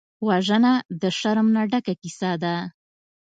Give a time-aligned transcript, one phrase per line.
[0.27, 2.55] وژنه د شرم نه ډکه کیسه ده